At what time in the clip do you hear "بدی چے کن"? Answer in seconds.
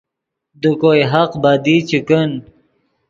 1.43-2.29